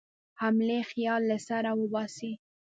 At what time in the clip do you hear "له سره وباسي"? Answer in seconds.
1.31-2.31